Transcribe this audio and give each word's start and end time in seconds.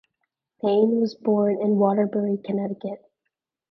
Mayne 0.63 0.99
was 0.99 1.13
born 1.13 1.61
in 1.61 1.77
Waterbury, 1.77 2.39
Connecticut. 2.43 3.05